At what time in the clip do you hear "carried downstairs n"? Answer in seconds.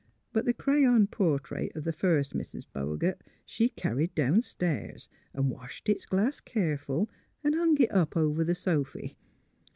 3.69-5.49